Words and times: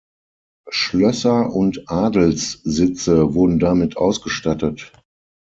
Schlösser 0.69 1.53
und 1.53 1.87
Adelssitze 1.91 3.35
wurden 3.35 3.59
damit 3.59 3.97
ausgestattet. 3.97 4.91